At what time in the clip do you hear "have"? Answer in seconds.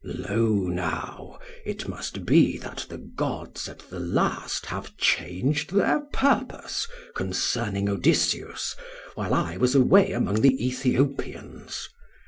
4.65-4.97